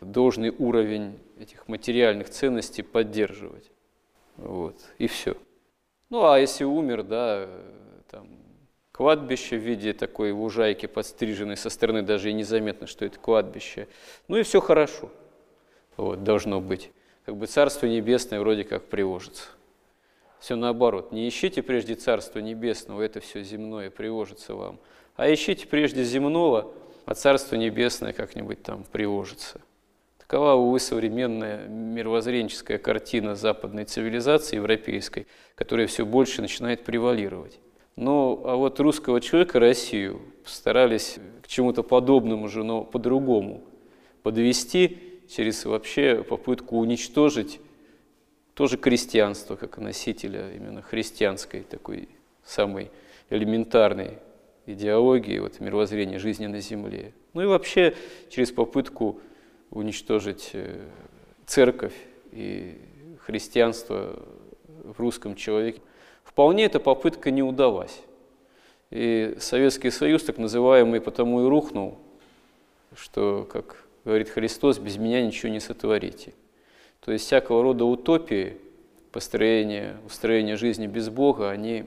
должный 0.00 0.50
уровень 0.50 1.18
этих 1.38 1.68
материальных 1.68 2.30
ценностей 2.30 2.82
поддерживать. 2.82 3.70
Вот, 4.40 4.76
и 4.98 5.06
все. 5.06 5.36
Ну, 6.08 6.24
а 6.24 6.38
если 6.38 6.64
умер, 6.64 7.02
да, 7.02 7.48
там, 8.10 8.28
кладбище 8.90 9.56
в 9.56 9.62
виде 9.62 9.92
такой 9.92 10.32
лужайки 10.32 10.86
подстриженной 10.86 11.56
со 11.56 11.70
стороны, 11.70 12.02
даже 12.02 12.30
и 12.30 12.32
незаметно, 12.32 12.86
что 12.86 13.04
это 13.04 13.18
кладбище. 13.18 13.86
Ну 14.28 14.36
и 14.36 14.42
все 14.42 14.60
хорошо. 14.60 15.10
Вот, 15.96 16.24
должно 16.24 16.60
быть. 16.60 16.90
Как 17.26 17.36
бы 17.36 17.46
Царство 17.46 17.86
Небесное 17.86 18.40
вроде 18.40 18.64
как 18.64 18.86
приложится. 18.86 19.44
Все 20.40 20.56
наоборот. 20.56 21.12
Не 21.12 21.28
ищите 21.28 21.62
прежде 21.62 21.94
Царство 21.94 22.38
Небесного, 22.38 23.02
это 23.02 23.20
все 23.20 23.42
земное 23.42 23.90
приложится 23.90 24.54
вам. 24.54 24.78
А 25.16 25.32
ищите 25.32 25.66
прежде 25.66 26.02
земного, 26.02 26.72
а 27.04 27.14
Царство 27.14 27.56
Небесное 27.56 28.14
как-нибудь 28.14 28.62
там 28.62 28.84
приложится. 28.84 29.60
Такова, 30.30 30.52
увы, 30.52 30.78
современная 30.78 31.66
мировоззренческая 31.66 32.78
картина 32.78 33.34
западной 33.34 33.84
цивилизации, 33.84 34.54
европейской, 34.54 35.26
которая 35.56 35.88
все 35.88 36.06
больше 36.06 36.40
начинает 36.40 36.84
превалировать. 36.84 37.58
Ну, 37.96 38.40
а 38.44 38.54
вот 38.54 38.78
русского 38.78 39.20
человека, 39.20 39.58
Россию, 39.58 40.20
постарались 40.44 41.18
к 41.42 41.48
чему-то 41.48 41.82
подобному 41.82 42.46
же, 42.46 42.62
но 42.62 42.84
по-другому 42.84 43.64
подвести 44.22 44.98
через 45.28 45.64
вообще 45.64 46.22
попытку 46.22 46.78
уничтожить 46.78 47.58
тоже 48.54 48.76
крестьянство, 48.76 49.56
как 49.56 49.78
носителя 49.78 50.52
именно 50.54 50.80
христианской 50.80 51.62
такой 51.62 52.08
самой 52.44 52.92
элементарной 53.30 54.18
идеологии, 54.64 55.40
вот, 55.40 55.58
мировоззрения 55.58 56.20
жизни 56.20 56.46
на 56.46 56.60
Земле. 56.60 57.14
Ну 57.34 57.42
и 57.42 57.46
вообще 57.46 57.96
через 58.28 58.52
попытку 58.52 59.20
уничтожить 59.70 60.50
э, 60.52 60.84
церковь 61.46 61.94
и 62.32 62.78
христианство 63.24 64.22
в 64.84 64.98
русском 64.98 65.34
человеке. 65.34 65.80
Вполне 66.24 66.64
эта 66.64 66.80
попытка 66.80 67.30
не 67.30 67.42
удалась. 67.42 68.00
И 68.90 69.36
Советский 69.38 69.90
Союз, 69.90 70.24
так 70.24 70.38
называемый, 70.38 71.00
потому 71.00 71.44
и 71.44 71.48
рухнул, 71.48 71.98
что, 72.96 73.48
как 73.50 73.84
говорит 74.04 74.30
Христос, 74.30 74.78
без 74.78 74.96
меня 74.96 75.24
ничего 75.24 75.52
не 75.52 75.60
сотворите. 75.60 76.34
То 77.00 77.12
есть 77.12 77.26
всякого 77.26 77.62
рода 77.62 77.84
утопии, 77.84 78.56
построения, 79.12 79.96
устроения 80.06 80.56
жизни 80.56 80.86
без 80.86 81.08
Бога, 81.08 81.50
они 81.50 81.84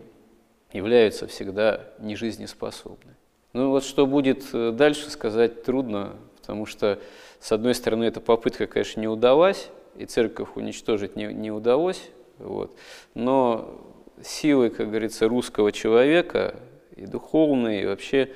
являются 0.71 1.27
всегда 1.27 1.81
нежизнеспособны. 1.99 3.15
Ну 3.53 3.69
вот 3.69 3.83
что 3.83 4.07
будет 4.07 4.45
э, 4.53 4.71
дальше, 4.71 5.09
сказать 5.09 5.63
трудно, 5.63 6.15
потому 6.41 6.65
что 6.65 6.99
с 7.43 7.51
одной 7.51 7.75
стороны, 7.75 8.05
эта 8.05 8.21
попытка, 8.21 8.67
конечно, 8.67 9.01
не 9.01 9.09
удалась, 9.09 9.67
и 9.97 10.05
церковь 10.05 10.47
уничтожить 10.55 11.17
не, 11.17 11.25
не 11.25 11.51
удалось, 11.51 12.09
вот. 12.37 12.73
но 13.15 13.81
силы, 14.23 14.69
как 14.69 14.87
говорится, 14.87 15.27
русского 15.27 15.73
человека, 15.73 16.55
и 16.95 17.05
духовные, 17.05 17.83
и 17.83 17.85
вообще 17.85 18.29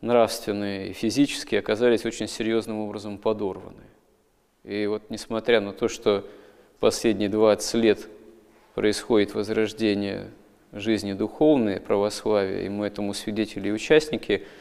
нравственные, 0.00 0.88
и 0.88 0.92
физические, 0.94 1.58
оказались 1.58 2.06
очень 2.06 2.26
серьезным 2.26 2.78
образом 2.78 3.18
подорваны. 3.18 3.84
И 4.62 4.86
вот 4.86 5.10
несмотря 5.10 5.60
на 5.60 5.74
то, 5.74 5.88
что 5.88 6.24
последние 6.80 7.28
20 7.28 7.74
лет 7.74 8.08
происходит 8.74 9.34
возрождение 9.34 10.30
жизни 10.72 11.12
духовной, 11.12 11.78
православия, 11.78 12.62
и 12.62 12.70
мы 12.70 12.86
этому 12.86 13.12
свидетели 13.12 13.68
и 13.68 13.72
участники– 13.72 14.46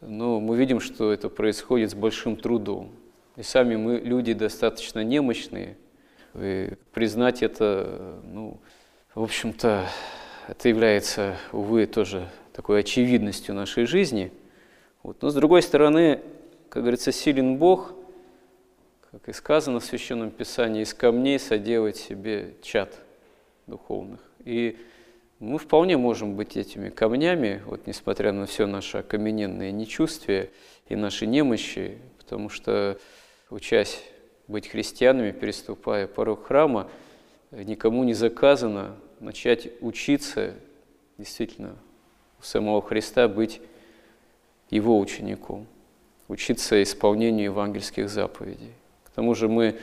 но 0.00 0.40
мы 0.40 0.56
видим, 0.56 0.80
что 0.80 1.12
это 1.12 1.28
происходит 1.28 1.90
с 1.90 1.94
большим 1.94 2.36
трудом. 2.36 2.90
И 3.36 3.42
сами 3.42 3.76
мы 3.76 3.98
люди 3.98 4.32
достаточно 4.32 5.02
немощные. 5.04 5.76
И 6.34 6.74
признать 6.92 7.42
это, 7.42 8.20
ну, 8.24 8.58
в 9.14 9.22
общем-то, 9.22 9.86
это 10.46 10.68
является, 10.68 11.36
увы, 11.52 11.86
тоже 11.86 12.28
такой 12.52 12.80
очевидностью 12.80 13.54
нашей 13.54 13.86
жизни. 13.86 14.32
Вот. 15.02 15.22
Но 15.22 15.30
с 15.30 15.34
другой 15.34 15.62
стороны, 15.62 16.20
как 16.68 16.82
говорится, 16.82 17.12
силен 17.12 17.56
Бог, 17.56 17.92
как 19.10 19.28
и 19.28 19.32
сказано 19.32 19.80
в 19.80 19.84
Священном 19.84 20.30
Писании, 20.30 20.82
из 20.82 20.92
камней 20.94 21.38
соделать 21.38 21.96
себе 21.96 22.56
чад 22.62 22.98
духовных. 23.66 24.20
И 24.44 24.78
мы 25.40 25.58
вполне 25.58 25.96
можем 25.96 26.34
быть 26.34 26.56
этими 26.56 26.88
камнями, 26.88 27.62
вот 27.66 27.86
несмотря 27.86 28.32
на 28.32 28.46
все 28.46 28.66
наше 28.66 28.98
окамененное 28.98 29.70
нечувствие 29.70 30.50
и 30.88 30.96
наши 30.96 31.26
немощи, 31.26 31.98
потому 32.18 32.48
что, 32.48 32.98
учась 33.50 34.02
быть 34.48 34.68
христианами, 34.68 35.30
переступая 35.30 36.06
порог 36.06 36.46
храма, 36.46 36.90
никому 37.50 38.04
не 38.04 38.14
заказано 38.14 38.96
начать 39.20 39.68
учиться 39.80 40.54
действительно 41.18 41.76
у 42.40 42.42
самого 42.42 42.82
Христа 42.82 43.28
быть 43.28 43.60
его 44.70 44.98
учеником, 44.98 45.66
учиться 46.26 46.82
исполнению 46.82 47.46
евангельских 47.46 48.10
заповедей. 48.10 48.72
К 49.04 49.10
тому 49.10 49.34
же 49.34 49.48
мы 49.48 49.78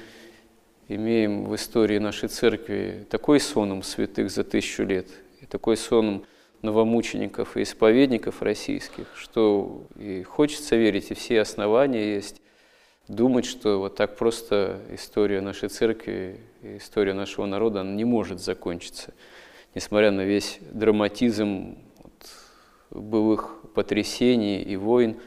имеем 0.87 1.45
в 1.45 1.55
истории 1.55 1.97
нашей 1.97 2.29
церкви 2.29 3.05
такой 3.09 3.39
соном 3.39 3.83
святых 3.83 4.29
за 4.29 4.43
тысячу 4.43 4.83
лет– 4.83 5.07
и 5.45 5.47
такой 5.47 5.77
сон 5.77 6.25
новомучеников 6.63 7.55
и 7.55 7.61
исповедников 7.61 8.41
российских, 8.41 9.05
что 9.15 9.85
и 9.95 10.23
хочется 10.23 10.75
верить, 10.75 11.11
и 11.11 11.13
все 11.13 11.41
основания 11.41 12.15
есть 12.15 12.41
думать, 13.07 13.45
что 13.45 13.77
вот 13.77 13.95
так 13.95 14.17
просто 14.17 14.81
история 14.89 15.41
нашей 15.41 15.69
церкви, 15.69 16.39
история 16.63 17.13
нашего 17.13 17.45
народа 17.45 17.81
она 17.81 17.91
не 17.91 18.05
может 18.05 18.41
закончиться, 18.41 19.13
несмотря 19.75 20.09
на 20.09 20.21
весь 20.21 20.57
драматизм 20.71 21.77
вот, 22.01 22.29
былых 22.89 23.61
потрясений 23.75 24.63
и 24.63 24.75
войн, 24.75 25.17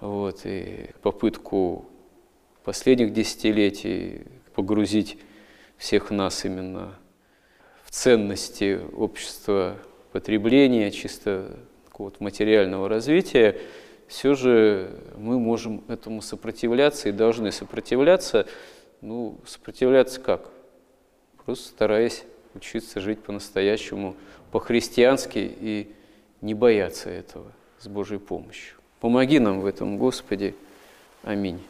вот, 0.00 0.40
и 0.44 0.90
попытку 1.02 1.84
последних 2.64 3.12
десятилетий 3.12 4.22
погрузить 4.54 5.18
всех 5.76 6.10
нас 6.10 6.46
именно 6.46 6.98
ценности 7.96 8.78
общества 8.94 9.78
потребления, 10.12 10.90
чисто 10.90 11.56
какого-то 11.86 12.22
материального 12.22 12.90
развития, 12.90 13.56
все 14.06 14.34
же 14.34 14.90
мы 15.16 15.40
можем 15.40 15.82
этому 15.88 16.20
сопротивляться 16.20 17.08
и 17.08 17.12
должны 17.12 17.50
сопротивляться. 17.52 18.46
Ну, 19.00 19.38
сопротивляться 19.46 20.20
как? 20.20 20.50
Просто 21.46 21.68
стараясь 21.68 22.24
учиться 22.54 23.00
жить 23.00 23.20
по-настоящему, 23.20 24.14
по-христиански 24.52 25.38
и 25.58 25.90
не 26.42 26.52
бояться 26.52 27.08
этого 27.08 27.50
с 27.78 27.88
Божьей 27.88 28.18
помощью. 28.18 28.76
Помоги 29.00 29.38
нам 29.38 29.60
в 29.60 29.66
этом, 29.66 29.96
Господи. 29.96 30.54
Аминь. 31.22 31.60